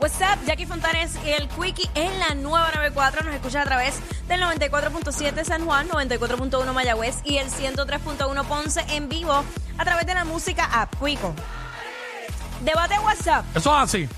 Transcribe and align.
What's 0.00 0.18
up, 0.22 0.42
Jackie 0.46 0.64
Fontanes 0.64 1.14
y 1.26 1.28
el 1.28 1.46
Quickie 1.48 1.90
en 1.94 2.18
la 2.20 2.34
nueva 2.34 2.70
94. 2.74 3.22
Nos 3.22 3.34
escucha 3.34 3.60
a 3.60 3.64
través 3.66 4.00
del 4.28 4.40
94.7 4.40 5.44
San 5.44 5.66
Juan, 5.66 5.90
94.1 5.90 6.72
Mayagüez 6.72 7.16
y 7.22 7.36
el 7.36 7.50
103.1 7.50 8.44
Ponce 8.46 8.80
en 8.88 9.10
vivo 9.10 9.44
a 9.76 9.84
través 9.84 10.06
de 10.06 10.14
la 10.14 10.24
música 10.24 10.64
App 10.72 10.94
Quico. 11.04 11.34
Debate 12.64 12.98
WhatsApp. 13.00 13.44
Eso 13.54 13.76
es 13.76 13.82
así. 13.82 14.08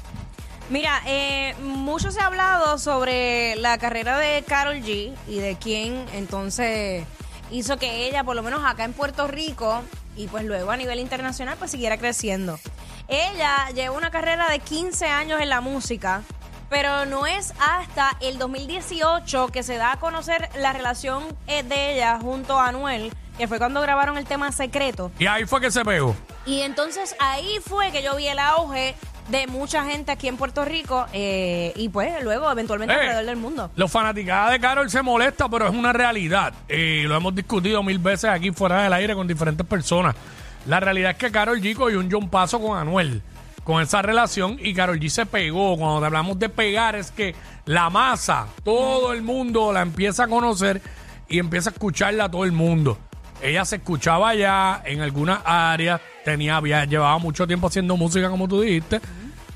Mira, 0.71 1.03
eh, 1.05 1.57
mucho 1.61 2.13
se 2.13 2.21
ha 2.21 2.27
hablado 2.27 2.79
sobre 2.79 3.57
la 3.57 3.77
carrera 3.79 4.19
de 4.19 4.45
Carol 4.45 4.77
G 4.77 5.13
y 5.27 5.39
de 5.41 5.57
quién 5.57 6.07
entonces 6.13 7.05
hizo 7.51 7.77
que 7.77 8.07
ella, 8.07 8.23
por 8.23 8.37
lo 8.37 8.45
menos 8.45 8.63
acá 8.65 8.85
en 8.85 8.93
Puerto 8.93 9.27
Rico, 9.27 9.83
y 10.17 10.29
pues 10.29 10.45
luego 10.45 10.71
a 10.71 10.77
nivel 10.77 11.01
internacional, 11.01 11.57
pues 11.59 11.73
siguiera 11.73 11.99
creciendo. 11.99 12.61
Ella 13.09 13.69
lleva 13.75 13.97
una 13.97 14.11
carrera 14.11 14.49
de 14.49 14.59
15 14.61 15.07
años 15.07 15.41
en 15.41 15.49
la 15.49 15.61
música, 15.61 16.23
pero 16.71 17.05
no 17.05 17.27
es 17.27 17.53
hasta 17.61 18.17
el 18.21 18.39
2018 18.39 19.49
que 19.49 19.63
se 19.63 19.77
da 19.77 19.93
a 19.93 19.97
conocer 19.99 20.49
la 20.59 20.73
relación 20.73 21.25
eh, 21.47 21.63
de 21.63 21.95
ella 21.95 22.19
junto 22.21 22.59
a 22.59 22.69
Anuel, 22.69 23.13
que 23.37 23.49
fue 23.49 23.59
cuando 23.59 23.81
grabaron 23.83 24.17
el 24.17 24.25
tema 24.25 24.51
Secreto. 24.53 25.11
Y 25.19 25.27
ahí 25.27 25.45
fue 25.45 25.61
que 25.61 25.71
se 25.71 25.85
pegó. 25.85 26.17
Y 26.47 26.61
entonces 26.63 27.15
ahí 27.21 27.59
fue 27.67 27.91
que 27.93 28.03
yo 28.03 28.17
vi 28.17 28.27
el 28.29 28.39
auge 28.39 28.95
de 29.29 29.47
mucha 29.47 29.85
gente 29.85 30.11
aquí 30.11 30.27
en 30.27 30.37
Puerto 30.37 30.65
Rico 30.65 31.07
eh, 31.13 31.73
y 31.77 31.89
pues 31.91 32.23
luego 32.25 32.51
eventualmente 32.51 32.93
Eh, 32.95 32.99
alrededor 32.99 33.25
del 33.27 33.37
mundo. 33.37 33.71
Los 33.77 33.91
fanaticadas 33.91 34.51
de 34.51 34.59
Carol 34.61 34.91
se 34.91 35.01
molesta, 35.03 35.49
pero 35.49 35.69
es 35.69 35.75
una 35.75 35.93
realidad. 35.93 36.53
Eh, 36.69 37.05
lo 37.07 37.15
hemos 37.17 37.35
discutido 37.35 37.83
mil 37.83 37.99
veces 37.99 38.31
aquí 38.31 38.51
fuera 38.51 38.83
del 38.83 38.93
aire 38.95 39.15
con 39.15 39.29
diferentes 39.29 39.65
personas. 39.67 40.17
La 40.67 40.81
realidad 40.81 41.13
es 41.13 41.17
que 41.17 41.31
Carol 41.31 41.61
G 41.61 41.75
cogió 41.75 41.99
un 41.99 42.11
John 42.11 42.29
Paso 42.29 42.61
con 42.61 42.79
Anuel, 42.79 43.23
con 43.65 43.83
esa 43.83 44.01
relación, 44.03 44.59
y 44.61 44.75
Carol 44.75 44.99
G 45.01 45.09
se 45.09 45.27
pegó. 45.27 45.77
Cuando 45.77 46.05
hablamos 46.07 46.39
de 46.39 46.49
pegar, 46.49 46.95
es 46.97 47.11
que 47.11 47.35
la 47.67 47.91
masa, 47.91 48.47
todo 48.65 49.13
el 49.13 49.23
mundo 49.23 49.73
la 49.73 49.83
empieza 49.83 50.25
a 50.25 50.29
conocer 50.29 50.81
y 51.29 51.39
empieza 51.39 51.71
a 51.71 51.73
escucharla 51.73 52.25
a 52.25 52.31
todo 52.31 52.45
el 52.45 52.53
mundo. 52.53 52.99
Ella 53.43 53.65
se 53.65 53.77
escuchaba 53.77 54.35
ya 54.37 54.83
en 54.85 55.01
algunas 55.01 55.41
áreas, 55.45 56.01
tenía, 56.25 56.57
había, 56.57 56.85
llevaba 56.85 57.19
mucho 57.19 57.45
tiempo 57.47 57.67
haciendo 57.67 57.97
música, 57.97 58.31
como 58.31 58.47
tú 58.47 58.61
dijiste. 58.61 59.01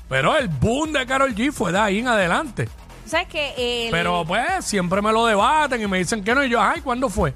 Pero 0.09 0.35
el 0.37 0.49
boom 0.49 0.91
de 0.91 1.05
Carol 1.05 1.33
G 1.33 1.51
fue 1.53 1.71
de 1.71 1.79
ahí 1.79 1.99
en 1.99 2.07
adelante. 2.09 2.67
¿Sabes 3.05 3.27
que 3.27 3.85
el- 3.85 3.91
Pero 3.91 4.25
pues 4.25 4.65
siempre 4.65 5.01
me 5.01 5.13
lo 5.13 5.25
debaten 5.25 5.81
y 5.81 5.87
me 5.87 5.99
dicen 5.99 6.21
que 6.23 6.35
no. 6.35 6.43
Y 6.43 6.49
yo, 6.49 6.61
ay, 6.61 6.81
¿cuándo 6.81 7.07
fue? 7.09 7.33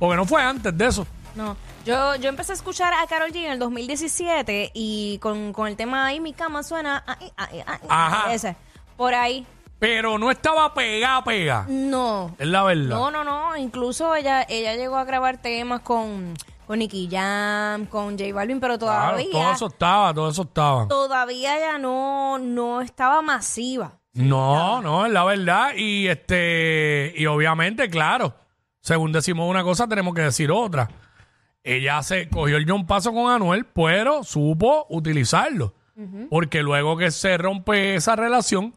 Porque 0.00 0.16
no 0.16 0.24
fue 0.24 0.42
antes 0.42 0.76
de 0.76 0.86
eso. 0.86 1.06
No, 1.36 1.56
yo, 1.86 2.16
yo 2.16 2.28
empecé 2.28 2.52
a 2.52 2.54
escuchar 2.56 2.92
a 2.92 3.06
Carol 3.06 3.30
G 3.32 3.36
en 3.44 3.52
el 3.52 3.58
2017 3.58 4.72
y 4.74 5.18
con, 5.18 5.52
con 5.52 5.68
el 5.68 5.76
tema 5.76 6.06
ahí 6.06 6.20
mi 6.20 6.32
cama 6.32 6.62
suena 6.62 7.02
ay, 7.06 7.32
ay, 7.36 7.62
ay, 7.66 7.78
Ajá. 7.88 8.34
ese, 8.34 8.56
por 8.96 9.14
ahí. 9.14 9.46
Pero 9.78 10.18
no 10.18 10.30
estaba 10.30 10.72
pegada, 10.74 11.22
pega. 11.22 11.66
No. 11.68 12.34
Es 12.38 12.46
la 12.46 12.62
verdad. 12.64 12.96
No, 12.96 13.10
no, 13.10 13.24
no. 13.24 13.56
Incluso 13.56 14.14
ella, 14.14 14.44
ella 14.48 14.74
llegó 14.74 14.96
a 14.96 15.04
grabar 15.04 15.36
temas 15.36 15.80
con, 15.82 16.32
con 16.66 16.78
Nicky 16.78 17.08
Jam, 17.10 17.84
con 17.86 18.18
J 18.18 18.32
Balvin, 18.32 18.58
pero 18.58 18.78
Claro, 18.78 19.16
todavía, 19.18 19.30
todo 19.32 19.52
eso 19.52 19.66
estaba, 19.66 20.14
todo 20.14 20.30
eso 20.30 20.42
estaba. 20.42 20.88
todavía 20.88 21.58
ya 21.58 21.78
no, 21.78 22.38
no 22.38 22.80
estaba 22.80 23.20
masiva. 23.20 23.92
No, 24.14 24.80
no, 24.80 25.04
es 25.04 25.12
la 25.12 25.24
verdad. 25.24 25.72
Y 25.76 26.08
este, 26.08 27.12
y 27.14 27.26
obviamente, 27.26 27.90
claro, 27.90 28.34
según 28.80 29.12
decimos 29.12 29.48
una 29.48 29.62
cosa, 29.62 29.86
tenemos 29.86 30.14
que 30.14 30.22
decir 30.22 30.50
otra. 30.50 30.88
Ella 31.66 32.00
se 32.04 32.28
cogió 32.28 32.58
el 32.58 32.64
John 32.70 32.86
Paso 32.86 33.12
con 33.12 33.28
Anuel, 33.28 33.66
pero 33.66 34.22
supo 34.22 34.86
utilizarlo. 34.88 35.74
Porque 36.30 36.62
luego 36.62 36.96
que 36.96 37.10
se 37.10 37.36
rompe 37.38 37.96
esa 37.96 38.14
relación, 38.14 38.74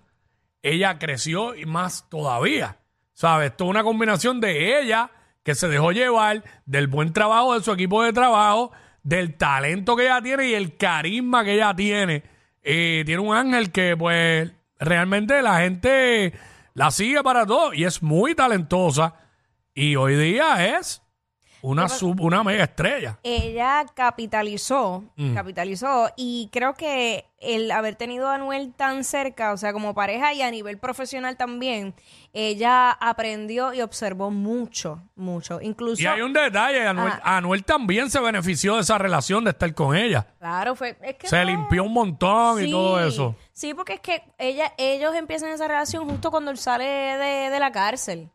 ella 0.63 0.97
creció 0.97 1.53
y 1.53 1.67
más 1.67 2.09
todavía. 2.09 2.79
¿Sabes? 3.13 3.51
Esto 3.51 3.65
es 3.65 3.69
una 3.69 3.83
combinación 3.83 4.41
de 4.41 4.81
ella, 4.81 5.11
que 5.43 5.53
se 5.53 5.67
dejó 5.67 5.91
llevar, 5.91 6.43
del 6.65 6.87
buen 6.87 7.13
trabajo 7.13 7.53
de 7.53 7.63
su 7.63 7.71
equipo 7.71 8.01
de 8.01 8.11
trabajo, 8.11 8.71
del 9.03 9.37
talento 9.37 9.95
que 9.95 10.05
ella 10.05 10.23
tiene 10.23 10.47
y 10.47 10.55
el 10.55 10.75
carisma 10.75 11.43
que 11.43 11.53
ella 11.53 11.75
tiene. 11.75 12.23
Eh, 12.63 13.03
tiene 13.05 13.21
un 13.21 13.35
ángel 13.35 13.71
que, 13.71 13.95
pues, 13.97 14.51
realmente 14.79 15.43
la 15.43 15.59
gente 15.59 16.33
la 16.73 16.89
sigue 16.89 17.21
para 17.21 17.45
todo 17.45 17.71
y 17.71 17.83
es 17.83 18.01
muy 18.01 18.33
talentosa. 18.33 19.13
Y 19.75 19.95
hoy 19.95 20.15
día 20.15 20.79
es 20.79 21.03
una, 21.61 21.89
sub- 21.89 22.21
una 22.21 22.43
mega 22.43 22.63
estrella. 22.63 23.19
ella 23.23 23.85
capitalizó, 23.93 25.03
Mm. 25.15 25.33
capitalizó 25.33 26.09
y 26.15 26.49
creo 26.51 26.73
que 26.73 27.25
el 27.41 27.71
haber 27.71 27.95
tenido 27.95 28.27
a 28.27 28.35
Anuel 28.35 28.73
tan 28.75 29.03
cerca, 29.05 29.53
o 29.53 29.57
sea, 29.57 29.71
como 29.73 29.93
pareja 29.93 30.33
y 30.33 30.41
a 30.41 30.51
nivel 30.51 30.77
profesional 30.77 31.37
también, 31.37 31.93
ella 32.33 32.91
aprendió 32.91 33.73
y 33.73 33.81
observó 33.81 34.29
mucho, 34.29 35.01
mucho. 35.15 35.59
Incluso, 35.61 36.01
Y 36.01 36.05
hay 36.05 36.21
un 36.21 36.33
detalle, 36.33 36.85
Anuel. 36.85 37.13
Anuel 37.23 37.63
también 37.63 38.09
se 38.09 38.19
benefició 38.19 38.75
de 38.75 38.81
esa 38.81 38.97
relación 38.97 39.43
de 39.45 39.51
estar 39.51 39.73
con 39.73 39.95
ella. 39.95 40.27
claro, 40.37 40.75
fue, 40.75 40.97
es 41.01 41.15
que 41.15 41.27
Se 41.27 41.37
no- 41.39 41.45
limpió 41.45 41.83
un 41.85 41.93
montón 41.93 42.63
y 42.65 42.69
todo 42.71 42.99
eso. 43.05 43.35
Sí, 43.53 43.73
porque 43.73 43.93
es 43.93 43.99
que 44.01 44.21
ella, 44.37 44.73
ellos 44.77 45.15
empiezan 45.15 45.49
esa 45.49 45.67
relación 45.67 46.09
justo 46.09 46.31
cuando 46.31 46.51
él 46.51 46.57
sale 46.57 46.85
de, 46.85 47.49
de 47.49 47.59
la 47.59 47.71
cárcel. 47.71 48.29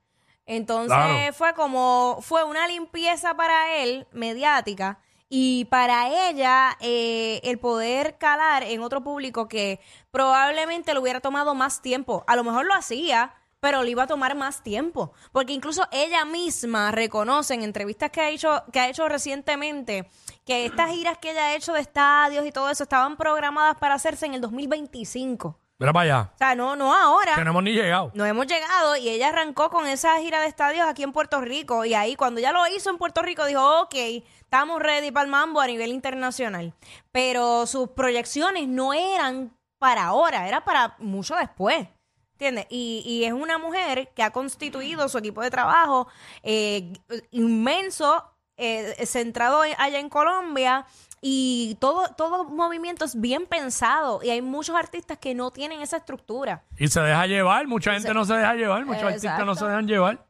Entonces 0.47 0.89
Claro. 0.97 1.33
fue 1.33 1.55
como, 1.55 2.19
fue 2.21 2.45
una 2.45 2.67
limpieza 2.69 3.35
para 3.35 3.77
él, 3.77 4.07
mediática, 4.13 4.99
y 5.29 5.65
para 5.65 6.29
ella 6.29 6.77
eh, 6.81 7.41
el 7.45 7.59
poder 7.59 8.19
calar 8.19 8.63
en 8.63 8.83
otro 8.83 9.03
público 9.03 9.49
que 9.49 9.81
probablemente 10.11 10.93
le 10.93 11.01
hubiera 11.01 11.21
tomado 11.21 11.55
más 11.55 11.83
tiempo. 11.83 12.25
A 12.27 12.37
lo 12.37 12.45
mejor 12.45 12.67
lo 12.67 12.75
hacía, 12.75 13.35
pero 13.59 13.83
le 13.83 13.91
iba 13.91 14.03
a 14.03 14.07
tomar 14.07 14.37
más 14.37 14.63
tiempo. 14.63 15.13
Porque 15.33 15.55
incluso 15.55 15.89
ella 15.91 16.25
misma 16.27 16.91
reconoce 16.93 17.55
en 17.55 17.63
entrevistas 17.63 18.11
que 18.11 18.21
ha 18.21 18.29
hecho, 18.29 18.63
que 18.73 18.79
ha 18.79 18.89
hecho 18.89 19.09
recientemente 19.09 20.09
que 20.45 20.67
estas 20.67 20.91
giras 20.91 21.17
que 21.19 21.31
ella 21.31 21.47
ha 21.47 21.55
hecho 21.57 21.73
de 21.73 21.81
estadios 21.81 22.47
y 22.47 22.53
todo 22.53 22.69
eso 22.71 22.83
estaban 22.83 23.17
programadas 23.17 23.77
para 23.79 23.95
hacerse 23.95 24.27
en 24.27 24.35
el 24.35 24.41
2025. 24.43 25.59
Mira 25.79 25.93
para 25.93 26.03
allá. 26.05 26.31
O 26.35 26.39
sea, 26.39 26.55
no, 26.55 26.77
no 26.77 26.95
ahora. 26.95 27.35
Que 27.35 27.45
no 27.45 27.51
hemos 27.51 27.63
ni 27.65 27.73
llegado. 27.73 28.11
No 28.15 28.25
hemos 28.25 28.47
llegado 28.47 28.97
y 28.97 29.09
ella 29.09 29.29
arrancó 29.31 29.71
con 29.71 29.87
esa 29.89 30.19
gira 30.21 30.41
de 30.41 30.47
estadios 30.47 30.87
aquí 30.87 31.03
en 31.03 31.13
Puerto 31.13 31.41
Rico. 31.41 31.85
Y 31.85 31.95
ahí, 31.95 32.15
cuando 32.15 32.41
ya 32.41 32.53
lo 32.53 32.65
hizo 32.69 32.91
en 32.91 32.99
Puerto 32.99 33.23
Rico, 33.23 33.45
dijo: 33.45 33.81
Ok, 33.83 33.95
estamos 33.95 34.81
ready 34.81 35.11
para 35.11 35.25
el 35.25 35.31
mambo 35.31 35.61
a 35.61 35.67
nivel 35.67 35.91
internacional. 35.91 36.73
Pero 37.11 37.67
sus 37.67 37.89
proyecciones 37.91 38.69
no 38.69 38.95
eran 38.95 39.53
para 39.81 40.05
ahora, 40.05 40.47
era 40.49 40.65
para 40.65 40.95
mucho 40.99 41.35
después. 41.35 41.89
¿Entiendes? 42.35 42.67
Y, 42.71 43.03
y 43.07 43.25
es 43.25 43.33
una 43.33 43.59
mujer 43.59 44.13
que 44.15 44.23
ha 44.23 44.31
constituido 44.31 45.09
su 45.09 45.19
equipo 45.19 45.41
de 45.43 45.51
trabajo 45.51 46.09
eh, 46.43 46.93
inmenso, 47.31 48.25
eh, 48.57 48.95
centrado 49.07 49.65
en- 49.65 49.75
allá 49.79 49.99
en 49.99 50.09
Colombia. 50.09 50.87
Y 51.27 51.79
todo, 51.81 52.09
todo 52.19 52.45
movimiento 52.45 53.07
es 53.07 53.19
bien 53.19 53.47
pensado. 53.47 54.21
Y 54.23 54.29
hay 54.29 54.43
muchos 54.43 54.77
artistas 54.77 55.17
que 55.17 55.35
no 55.35 55.51
tienen 55.51 55.81
esa 55.81 55.97
estructura. 55.97 56.65
Y 56.77 56.89
se 56.89 57.01
deja 57.01 57.27
llevar, 57.27 57.67
mucha 57.67 57.95
gente 57.95 58.13
no 58.13 58.27
se 58.27 58.35
deja 58.35 58.55
llevar, 58.55 58.85
muchos 58.85 59.05
artistas 59.05 59.47
no 59.47 59.55
se 59.55 59.65
dejan 59.65 59.89
llevar. 59.89 60.27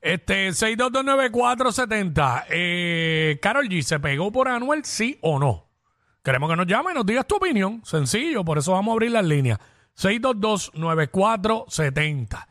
Este, 0.00 0.48
6229470. 0.48 2.46
Eh, 2.50 3.38
Carol 3.40 3.68
G, 3.68 3.82
¿se 3.82 4.00
pegó 4.00 4.32
por 4.32 4.48
Anuel, 4.48 4.84
sí 4.84 5.16
o 5.22 5.38
no? 5.38 5.68
Queremos 6.24 6.50
que 6.50 6.56
nos 6.56 6.66
llame 6.66 6.90
y 6.90 6.94
nos 6.94 7.06
digas 7.06 7.28
tu 7.28 7.36
opinión. 7.36 7.84
Sencillo, 7.84 8.44
por 8.44 8.58
eso 8.58 8.72
vamos 8.72 8.90
a 8.90 8.94
abrir 8.94 9.12
las 9.12 9.24
líneas. 9.24 9.60
6229470. 9.96 12.46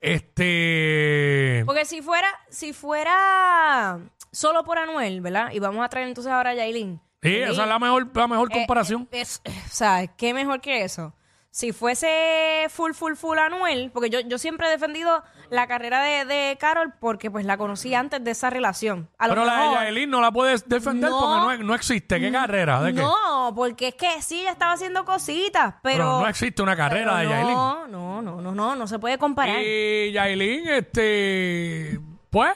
Este. 0.00 1.62
Porque 1.64 1.84
si 1.84 2.02
fuera, 2.02 2.26
si 2.48 2.72
fuera 2.72 4.00
solo 4.32 4.64
por 4.64 4.78
Anuel, 4.78 5.20
¿verdad? 5.20 5.52
Y 5.52 5.60
vamos 5.60 5.84
a 5.84 5.88
traer 5.88 6.08
entonces 6.08 6.32
ahora 6.32 6.50
a 6.50 6.54
Yailin. 6.54 7.00
Sí, 7.22 7.36
esa 7.36 7.62
es 7.62 7.68
la 7.68 7.78
mejor, 7.78 8.08
la 8.14 8.26
mejor 8.28 8.48
Eh, 8.50 8.54
comparación. 8.54 9.08
es- 9.10 9.42
o 9.44 9.50
sea, 9.70 10.06
¿qué 10.06 10.32
mejor 10.34 10.60
que 10.60 10.84
eso? 10.84 11.14
Si 11.52 11.72
fuese 11.72 12.66
full, 12.70 12.92
full, 12.92 13.14
full 13.14 13.36
Anuel, 13.36 13.90
porque 13.92 14.08
yo, 14.08 14.20
yo 14.20 14.38
siempre 14.38 14.68
he 14.68 14.70
defendido 14.70 15.24
la 15.50 15.66
carrera 15.66 16.00
de, 16.00 16.24
de 16.24 16.56
Carol 16.60 16.94
porque 17.00 17.28
pues 17.28 17.44
la 17.44 17.56
conocí 17.58 17.92
antes 17.92 18.22
de 18.22 18.30
esa 18.30 18.50
relación. 18.50 19.10
A 19.18 19.26
lo 19.26 19.32
Pero 19.34 19.44
la 19.46 19.54
de 19.54 19.58
mejor- 19.68 19.74
Yailin 19.82 20.10
no 20.10 20.20
la 20.20 20.30
puedes 20.30 20.68
defender 20.68 21.10
No. 21.10 21.18
porque 21.18 21.58
no, 21.58 21.64
no 21.64 21.74
existe. 21.74 22.20
¿Qué 22.20 22.30
carrera? 22.30 22.80
¿De 22.82 22.94
qué? 22.94 23.00
No, 23.02 23.52
porque 23.56 23.88
es 23.88 23.94
que 23.96 24.22
sí, 24.22 24.42
ella 24.42 24.52
estaba 24.52 24.74
haciendo 24.74 25.04
cositas, 25.04 25.74
pero... 25.82 25.96
Pero 26.04 26.20
no 26.20 26.28
existe 26.28 26.62
una 26.62 26.76
carrera 26.76 27.16
de 27.16 27.26
pero 27.26 27.30
Yailin. 27.30 27.52
No, 27.54 27.88
no, 27.88 28.22
no, 28.22 28.40
no, 28.40 28.52
no, 28.54 28.76
no 28.76 28.86
se 28.86 29.00
puede 29.00 29.18
comparar. 29.18 29.60
Y 29.60 30.12
Yailin, 30.12 30.68
este, 30.68 31.98
pues, 32.30 32.52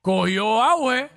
cogió 0.00 0.62
auge 0.62 1.10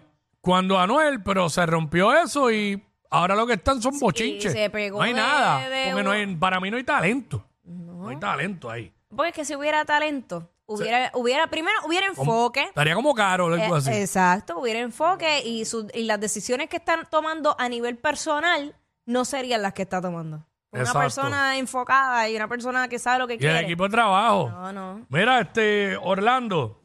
cuando 0.47 0.79
Anuel, 0.79 1.21
pero 1.23 1.49
se 1.49 1.65
rompió 1.65 2.15
eso 2.15 2.49
y 2.51 2.81
ahora 3.09 3.35
lo 3.35 3.45
que 3.45 3.53
están 3.53 3.81
son 3.81 3.99
bochinches. 3.99 4.53
se 4.53 4.69
pegó 4.69 4.97
no 4.99 5.03
hay 5.03 5.13
de- 5.13 5.19
nada. 5.19 5.69
de 5.69 5.87
porque 5.91 6.03
no 6.03 6.11
hay- 6.11 6.35
para 6.37 6.59
mí 6.61 6.71
no 6.71 6.77
hay 6.77 6.83
talento. 6.85 7.45
No. 7.65 8.07
hay 8.07 8.15
talento 8.17 8.69
ahí. 8.69 8.93
Porque 9.13 9.29
es 9.29 9.35
que 9.35 9.43
si 9.45 9.55
hubiera 9.57 9.83
talento, 9.83 10.49
hubiera, 10.65 11.11
hubiera 11.15 11.47
primero 11.47 11.75
hubiera 11.85 12.07
enfoque. 12.07 12.61
Estaría 12.63 12.95
como 12.95 13.13
caro 13.13 13.47
algo 13.47 13.57
Eh, 13.75 13.77
así. 13.77 13.91
exacto, 13.91 14.57
hubiera 14.59 14.79
enfoque 14.79 15.41
y, 15.45 15.65
su- 15.65 15.89
y 15.93 16.03
las 16.03 16.19
decisiones 16.19 16.69
que 16.69 16.77
están 16.77 17.05
tomando 17.09 17.55
a 17.59 17.67
nivel 17.67 17.97
personal 17.97 18.73
no 19.05 19.25
serían 19.25 19.61
las 19.61 19.73
que 19.73 19.81
está 19.81 20.01
tomando. 20.01 20.45
Una 20.71 20.81
Exacto. 20.83 20.99
persona 20.99 21.57
enfocada 21.57 22.29
y 22.29 22.35
una 22.37 22.47
persona 22.47 22.87
que 22.87 22.99
sabe 22.99 23.19
lo 23.19 23.27
que 23.27 23.33
y 23.33 23.35
el 23.37 23.39
quiere. 23.41 23.59
equipo 23.61 23.83
de 23.83 23.89
trabajo. 23.89 24.49
No, 24.49 24.71
no. 24.73 25.05
Mira, 25.09 25.39
este, 25.41 25.97
Orlando. 25.97 26.81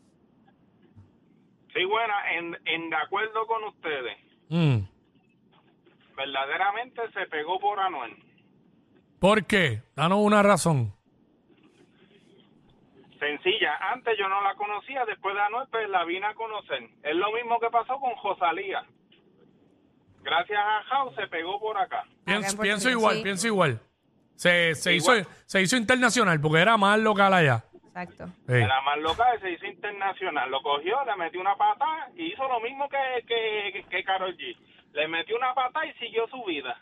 Sí, 1.74 1.84
buena, 1.84 2.32
en, 2.34 2.58
en 2.66 2.90
de 2.90 2.96
acuerdo 2.96 3.46
con 3.46 3.64
ustedes. 3.64 4.18
Mm. 4.48 4.78
Verdaderamente 6.16 7.00
se 7.12 7.26
pegó 7.26 7.58
por 7.58 7.80
Anuel. 7.80 8.14
¿Por 9.18 9.46
qué? 9.46 9.82
Danos 9.96 10.18
una 10.20 10.42
razón. 10.42 10.94
Sencilla, 13.18 13.76
antes 13.92 14.18
yo 14.18 14.28
no 14.28 14.42
la 14.42 14.54
conocía, 14.56 15.04
después 15.06 15.34
de 15.34 15.40
Anuel 15.40 15.68
pues 15.70 15.88
la 15.88 16.04
vine 16.04 16.26
a 16.26 16.34
conocer. 16.34 16.88
Es 17.02 17.14
lo 17.14 17.32
mismo 17.32 17.60
que 17.60 17.70
pasó 17.70 17.98
con 18.00 18.14
Josalía. 18.16 18.84
Gracias 20.22 20.58
a 20.58 20.82
House 20.84 21.14
se 21.14 21.26
pegó 21.28 21.58
por 21.60 21.76
acá. 21.78 22.00
Acá 22.26 22.48
en 22.48 22.58
Pienso, 22.58 22.90
igual, 22.90 23.16
sí. 23.16 23.22
pienso 23.22 23.46
igual. 23.46 23.80
Se, 24.34 24.74
se, 24.74 24.94
hizo, 24.94 25.14
Igual. 25.14 25.28
se 25.46 25.62
hizo 25.62 25.76
internacional 25.76 26.40
porque 26.40 26.60
era 26.60 26.76
más 26.76 26.98
local 26.98 27.32
allá. 27.32 27.64
Exacto. 27.94 28.26
Sí. 28.46 28.54
Era 28.54 28.80
más 28.80 28.98
local, 28.98 29.38
se 29.40 29.50
hizo 29.50 29.66
internacional. 29.66 30.50
Lo 30.50 30.62
cogió, 30.62 31.04
le 31.04 31.16
metió 31.16 31.40
una 31.40 31.56
pata 31.56 32.08
y 32.16 32.32
hizo 32.32 32.48
lo 32.48 32.58
mismo 32.60 32.88
que, 32.88 33.26
que, 33.26 33.84
que 33.90 34.04
Karol 34.04 34.34
G. 34.36 34.56
Le 34.92 35.08
metió 35.08 35.36
una 35.36 35.54
pata 35.54 35.84
y 35.84 35.92
siguió 35.94 36.26
su 36.28 36.42
vida. 36.44 36.80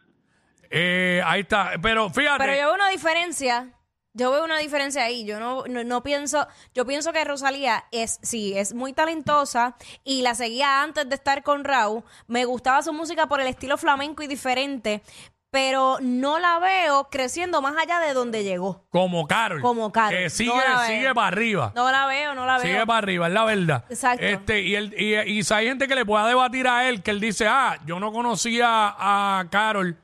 Eh, 0.71 1.21
ahí 1.25 1.41
está. 1.41 1.73
Pero 1.83 2.11
fíjate. 2.11 2.39
Pero 2.39 2.55
yo 2.55 2.67
veo 2.67 2.75
una 2.75 2.91
diferencia. 2.91 3.71
Yo 4.13 4.31
veo 4.31 4.45
una 4.45 4.59
diferencia 4.59 5.05
ahí. 5.05 5.25
Yo 5.25 5.41
no, 5.41 5.65
no, 5.69 5.83
no 5.83 6.03
pienso. 6.03 6.47
Yo 6.75 6.87
pienso 6.87 7.13
que 7.13 7.25
Rosalía 7.25 7.85
es, 7.91 8.21
sí, 8.23 8.57
es 8.57 8.73
muy 8.73 8.93
talentosa 8.93 9.77
y 10.05 10.23
la 10.23 10.35
seguía 10.35 10.83
antes 10.83 11.09
de 11.09 11.15
estar 11.17 11.43
con 11.43 11.65
Raúl. 11.65 12.05
Me 12.29 12.45
gustaba 12.45 12.83
su 12.83 12.93
música 12.93 13.27
por 13.27 13.41
el 13.41 13.49
estilo 13.49 13.77
flamenco 13.77 14.23
y 14.23 14.29
diferente, 14.29 15.03
pero 15.51 15.99
no 16.01 16.39
la 16.39 16.59
veo 16.61 17.09
creciendo 17.11 17.61
más 17.61 17.75
allá 17.77 17.99
de 17.99 18.15
donde 18.15 18.45
llegó. 18.45 18.87
Como 18.91 19.27
Carol. 19.27 19.61
Como 19.61 19.91
Karol. 19.91 20.17
Que 20.19 20.31
sigue, 20.31 20.51
No 20.51 20.57
la 20.57 20.79
veo. 20.81 20.87
sigue 20.87 21.15
para 21.15 21.27
arriba. 21.27 21.73
No 21.75 21.91
la 21.91 22.07
veo, 22.07 22.35
no 22.35 22.47
la 22.47 22.59
veo. 22.59 22.67
Sigue 22.67 22.87
para 22.87 22.99
arriba, 22.99 23.27
es 23.27 23.33
la 23.33 23.45
verdad. 23.45 23.85
Exacto. 23.91 24.25
Este, 24.25 24.61
y, 24.63 24.75
él, 24.77 24.95
y, 24.97 25.15
y 25.17 25.43
si 25.43 25.53
hay 25.55 25.67
gente 25.67 25.89
que 25.89 25.95
le 25.97 26.05
pueda 26.07 26.27
debatir 26.27 26.69
a 26.69 26.89
él, 26.89 27.03
que 27.03 27.11
él 27.11 27.19
dice, 27.21 27.47
ah, 27.49 27.79
yo 27.85 27.99
no 27.99 28.13
conocía 28.13 28.95
a 28.97 29.45
Carol 29.51 29.97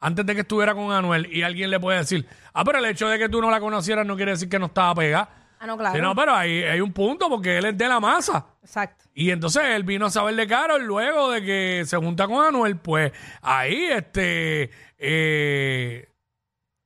antes 0.00 0.24
de 0.26 0.34
que 0.34 0.42
estuviera 0.42 0.74
con 0.74 0.92
Anuel. 0.92 1.28
Y 1.34 1.42
alguien 1.42 1.70
le 1.70 1.80
puede 1.80 1.98
decir, 1.98 2.26
ah, 2.52 2.64
pero 2.64 2.78
el 2.78 2.84
hecho 2.84 3.08
de 3.08 3.18
que 3.18 3.28
tú 3.28 3.40
no 3.40 3.50
la 3.50 3.60
conocieras 3.60 4.04
no 4.06 4.16
quiere 4.16 4.32
decir 4.32 4.48
que 4.48 4.58
no 4.58 4.66
estaba 4.66 4.94
pegada. 4.94 5.28
Ah, 5.62 5.66
no, 5.66 5.76
claro. 5.76 5.94
Sí, 5.94 6.00
no, 6.00 6.14
pero 6.14 6.34
hay, 6.34 6.62
hay 6.64 6.80
un 6.80 6.92
punto 6.92 7.28
porque 7.28 7.58
él 7.58 7.66
es 7.66 7.76
de 7.78 7.86
la 7.86 8.00
masa. 8.00 8.46
Exacto. 8.62 9.04
Y 9.14 9.30
entonces 9.30 9.62
él 9.62 9.84
vino 9.84 10.06
a 10.06 10.10
saber 10.10 10.34
de 10.34 10.46
Carol 10.46 10.82
luego 10.82 11.30
de 11.30 11.42
que 11.44 11.82
se 11.86 11.96
junta 11.98 12.26
con 12.26 12.42
Anuel, 12.44 12.76
pues 12.78 13.12
ahí 13.42 13.84
este, 13.90 14.70
eh, 14.96 16.08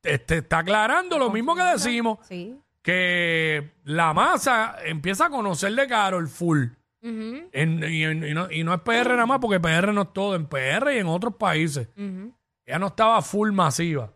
este 0.03 0.37
está 0.39 0.59
aclarando 0.59 1.17
lo 1.17 1.29
mismo 1.31 1.55
que 1.55 1.63
decimos, 1.63 2.19
Sí. 2.27 2.59
que 2.81 3.71
la 3.85 4.13
masa 4.13 4.75
empieza 4.85 5.27
a 5.27 5.29
conocer 5.29 5.73
de 5.73 5.87
Carol 5.87 6.27
full. 6.27 6.65
Ujú, 7.01 7.49
En- 7.53 7.83
y, 7.83 8.33
no, 8.33 8.51
y 8.51 8.63
no 8.63 8.73
es 8.73 8.81
PR 8.81 9.09
nada 9.13 9.25
más, 9.25 9.39
porque 9.39 9.59
PR 9.59 9.93
no 9.93 10.01
es 10.01 10.11
todo, 10.13 10.35
en 10.35 10.47
PR 10.47 10.95
y 10.95 10.99
en 10.99 11.07
otros 11.07 11.35
países. 11.35 11.87
ujú. 11.95 12.33
Ella 12.65 12.79
no 12.79 12.87
estaba 12.87 13.21
full 13.21 13.51
masiva. 13.51 14.11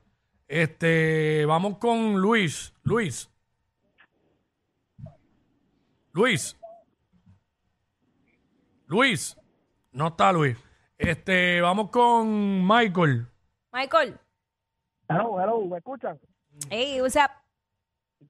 Este, 0.48 1.46
vamos 1.46 1.78
con 1.78 2.20
Luis. 2.20 2.74
Luis. 2.84 3.30
Luis. 6.14 6.58
Luis. 8.88 9.38
No 9.92 10.08
está 10.08 10.32
Luis. 10.32 10.58
Este, 10.98 11.62
vamos 11.62 11.90
con 11.90 12.66
Michael. 12.68 13.28
Michael. 13.72 14.20
Hello, 15.08 15.42
hello, 15.42 15.66
¿me 15.66 15.78
escuchan? 15.78 16.20
Hey, 16.70 17.00
o 17.02 17.10
sea, 17.10 17.42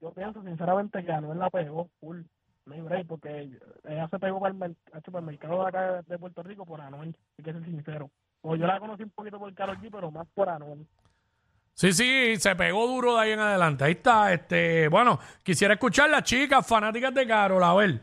Yo 0.00 0.12
pienso 0.12 0.42
sinceramente 0.42 1.04
que 1.04 1.12
Anuel 1.12 1.38
la 1.38 1.50
pegó 1.50 1.88
full. 2.00 2.20
No 2.66 2.74
hay 2.74 2.80
break, 2.82 3.06
porque 3.08 3.50
ella 3.84 4.08
se 4.08 4.18
pegó 4.18 4.38
para 4.38 4.52
el, 4.52 4.58
mer- 4.58 4.76
al 4.92 5.02
supermercado 5.02 5.62
de 5.62 5.68
acá 5.68 6.02
de 6.02 6.18
Puerto 6.18 6.42
Rico 6.42 6.64
por 6.64 6.80
Anuel, 6.80 7.16
hay 7.38 7.44
que 7.44 7.52
ser 7.52 7.64
sincero. 7.64 8.10
O 8.42 8.54
yo 8.54 8.66
la 8.66 8.78
conocí 8.78 9.02
un 9.02 9.10
poquito 9.10 9.38
por 9.38 9.52
Karol 9.54 9.78
G, 9.78 9.88
pero 9.90 10.10
más 10.10 10.28
por 10.34 10.48
Anuel. 10.48 10.86
Sí, 11.74 11.92
sí, 11.94 12.36
se 12.36 12.54
pegó 12.56 12.86
duro 12.86 13.14
de 13.16 13.20
ahí 13.22 13.30
en 13.32 13.40
adelante. 13.40 13.84
Ahí 13.84 13.92
está. 13.92 14.32
Este, 14.34 14.88
bueno, 14.88 15.18
quisiera 15.42 15.74
escuchar 15.74 16.10
las 16.10 16.24
chicas 16.24 16.66
fanáticas 16.66 17.14
de 17.14 17.26
Carol, 17.26 17.62
a 17.64 17.72
ver. 17.74 18.00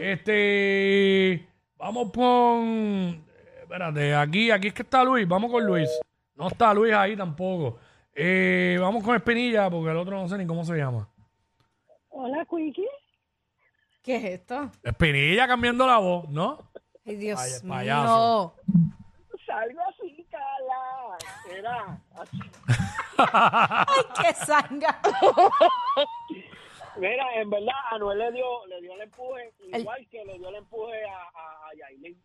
Este, 0.00 1.46
vamos 1.76 2.10
con, 2.12 3.22
espérate, 3.60 4.14
aquí, 4.14 4.50
aquí 4.50 4.68
es 4.68 4.74
que 4.74 4.82
está 4.82 5.04
Luis. 5.04 5.28
Vamos 5.28 5.50
con 5.50 5.64
Luis. 5.66 5.90
No 6.36 6.48
está 6.48 6.72
Luis 6.72 6.94
ahí 6.94 7.14
tampoco. 7.16 7.78
Eh, 8.14 8.78
vamos 8.80 9.02
con 9.04 9.14
Espinilla 9.16 9.68
porque 9.68 9.90
el 9.90 9.96
otro 9.96 10.16
no 10.18 10.28
sé 10.28 10.38
ni 10.38 10.46
cómo 10.46 10.64
se 10.64 10.76
llama. 10.76 11.08
Hola, 12.08 12.46
Quickie. 12.48 12.86
¿qué 14.02 14.16
es 14.16 14.24
esto? 14.24 14.70
Espinilla 14.82 15.46
cambiando 15.46 15.86
la 15.86 15.98
voz, 15.98 16.28
¿no? 16.30 16.58
Ay, 17.06 17.16
Dios 17.16 17.38
Vaya, 17.38 17.60
mío. 17.62 17.68
payaso. 17.74 18.54
Salgo 19.46 19.80
así, 19.88 20.26
Carla. 20.30 21.58
Era 21.58 21.82
así. 21.82 22.11
Ay, 23.18 24.04
qué 24.20 24.34
sanga. 24.34 24.98
Mira, 26.96 27.24
en 27.40 27.48
verdad, 27.48 27.74
Anuel 27.92 28.18
le 28.18 28.32
dio, 28.32 28.66
le 28.66 28.80
dio 28.82 28.92
el 28.94 29.00
empuje, 29.02 29.52
El- 29.72 29.80
igual 29.80 30.06
que 30.10 30.24
le 30.24 30.38
dio 30.38 30.48
el 30.50 30.56
empuje 30.56 31.04
a, 31.06 31.16
a, 31.16 31.68
a 31.68 31.74
Yailin. 31.78 32.22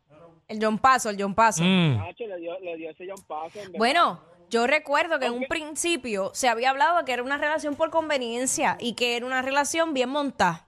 El 0.49 0.59
John 0.61 0.77
Paso, 0.77 1.09
el 1.09 1.21
John 1.21 1.33
Paso. 1.33 1.63
Mm. 1.63 1.97
Nacho, 1.97 2.27
le 2.27 2.38
dio, 2.38 2.59
le 2.59 2.75
dio 2.75 2.89
ese 2.91 3.05
John 3.07 3.23
Paso. 3.25 3.59
en 3.59 3.65
verdad. 3.71 3.77
Bueno, 3.77 4.21
yo 4.49 4.67
recuerdo 4.67 5.19
que 5.19 5.27
en 5.27 5.33
un 5.33 5.45
principio 5.45 6.31
se 6.33 6.49
había 6.49 6.69
hablado 6.71 7.05
que 7.05 7.13
era 7.13 7.23
una 7.23 7.38
relación 7.38 7.75
por 7.75 7.89
conveniencia 7.92 8.75
y 8.80 8.94
que 8.95 9.16
era 9.16 9.25
una 9.25 9.42
relación 9.42 9.94
bien 9.94 10.09
montada. 10.09 10.68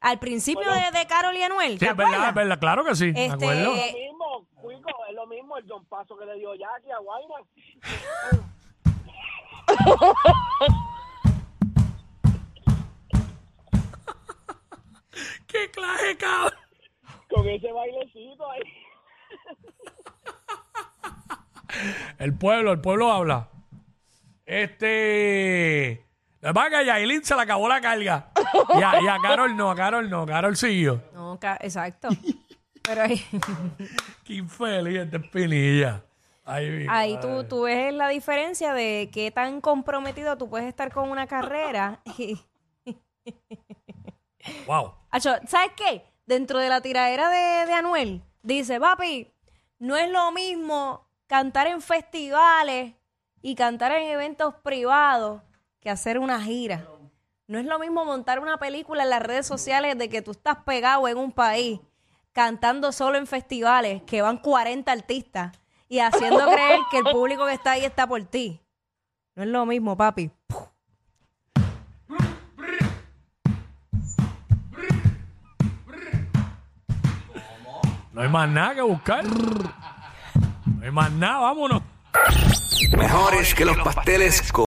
Al 0.00 0.18
principio 0.18 0.70
de, 0.70 0.98
de 0.98 1.06
Carol 1.06 1.34
y 1.36 1.42
Anuel, 1.42 1.72
Sí, 1.74 1.78
¿te 1.78 1.86
es 1.86 1.96
verdad, 1.96 2.06
acuerdas? 2.14 2.28
es 2.28 2.34
verdad, 2.34 2.58
claro 2.60 2.84
que 2.84 2.94
sí. 2.94 3.12
¿Me 3.12 3.26
Este, 3.26 3.34
acuerdo? 3.44 3.74
Es 3.74 3.92
lo 3.92 3.98
mismo, 3.98 4.46
Cuico, 4.54 4.90
es 5.08 5.14
lo 5.14 5.26
mismo 5.26 5.56
el 5.58 5.64
John 5.68 5.84
Paso 5.86 6.16
que 6.18 6.26
le 6.26 6.34
dio 6.36 6.54
Jackie 6.54 6.90
a 6.90 6.98
Guayna. 6.98 7.34
¡Qué 15.46 15.70
clase, 15.70 16.16
cabrón! 16.16 16.52
Con 17.30 17.48
ese 17.48 17.70
bailecito 17.72 18.50
ahí. 18.50 18.62
El 22.18 22.34
pueblo, 22.36 22.72
el 22.72 22.80
pueblo 22.80 23.12
habla. 23.12 23.48
Este. 24.46 26.04
La 26.40 26.52
que 26.52 26.76
a 26.76 26.82
Yailin 26.82 27.24
se 27.24 27.34
le 27.34 27.42
acabó 27.42 27.68
la 27.68 27.80
carga. 27.80 28.30
Y 28.78 28.82
a, 28.82 29.00
y 29.00 29.08
a 29.08 29.16
Carol 29.22 29.56
no, 29.56 29.70
a 29.70 29.74
Carol 29.74 30.10
no, 30.10 30.26
Carol 30.26 30.56
siguió. 30.56 31.02
No, 31.14 31.38
ca- 31.40 31.58
exacto. 31.60 32.08
Pero 32.82 33.02
ahí, 33.02 33.24
Qué 34.24 34.34
infeliz 34.34 34.98
esta 34.98 35.16
espinilla. 35.16 36.02
Ahí 36.88 37.18
tú, 37.20 37.44
tú 37.44 37.62
ves 37.62 37.92
la 37.94 38.08
diferencia 38.08 38.74
de 38.74 39.10
qué 39.12 39.30
tan 39.30 39.60
comprometido 39.60 40.36
tú 40.36 40.48
puedes 40.48 40.66
estar 40.66 40.92
con 40.92 41.10
una 41.10 41.26
carrera. 41.26 42.00
Y, 42.18 42.38
Wow. 44.66 44.92
Acho, 45.10 45.34
¿sabes 45.46 45.72
qué? 45.76 46.04
Dentro 46.26 46.58
de 46.58 46.68
la 46.68 46.80
tiradera 46.80 47.30
de, 47.30 47.66
de 47.66 47.72
Anuel, 47.72 48.22
dice, 48.42 48.78
papi, 48.78 49.32
no 49.78 49.96
es 49.96 50.10
lo 50.10 50.32
mismo 50.32 51.08
cantar 51.26 51.66
en 51.66 51.80
festivales 51.80 52.94
y 53.42 53.54
cantar 53.54 53.92
en 53.92 54.08
eventos 54.08 54.54
privados 54.56 55.42
que 55.80 55.90
hacer 55.90 56.18
una 56.18 56.40
gira. 56.42 56.86
No 57.46 57.58
es 57.58 57.66
lo 57.66 57.78
mismo 57.78 58.04
montar 58.04 58.38
una 58.38 58.56
película 58.56 59.02
en 59.02 59.10
las 59.10 59.22
redes 59.22 59.46
sociales 59.46 59.98
de 59.98 60.08
que 60.08 60.22
tú 60.22 60.30
estás 60.30 60.58
pegado 60.64 61.06
en 61.08 61.18
un 61.18 61.32
país 61.32 61.80
cantando 62.32 62.90
solo 62.90 63.18
en 63.18 63.26
festivales 63.26 64.02
que 64.02 64.22
van 64.22 64.38
40 64.38 64.90
artistas 64.90 65.56
y 65.88 66.00
haciendo 66.00 66.46
creer 66.52 66.80
que 66.90 66.98
el 66.98 67.04
público 67.04 67.46
que 67.46 67.54
está 67.54 67.72
ahí 67.72 67.84
está 67.84 68.06
por 68.06 68.22
ti. 68.24 68.60
No 69.34 69.42
es 69.42 69.48
lo 69.48 69.66
mismo, 69.66 69.96
papi. 69.96 70.30
No 78.12 78.22
hay 78.22 78.28
más 78.28 78.48
nada 78.48 78.74
que 78.76 78.82
buscar. 78.82 79.24
No 79.24 80.84
hay 80.84 80.90
más 80.92 81.10
nada, 81.10 81.40
vámonos. 81.40 81.82
Mejores 82.96 83.54
que 83.56 83.64
los 83.64 83.76
pasteles 83.78 84.52
con... 84.52 84.62